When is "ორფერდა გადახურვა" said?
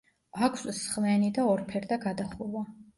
1.53-2.69